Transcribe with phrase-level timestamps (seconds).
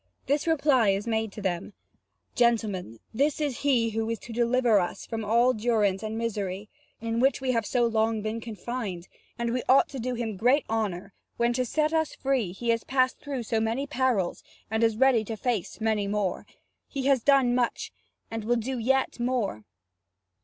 [0.25, 1.73] This reply is made to them:
[2.33, 6.69] "Gentlemen, this is he who is to deliver us all from durance and misery,
[7.01, 10.65] in which we have so long been confined, and we ought to do him great
[10.67, 14.41] honour when, to set us free, he has passed through so many perils
[14.71, 16.47] and is ready to face many more.
[16.87, 17.93] He has done much,
[18.31, 19.65] and will do yet more."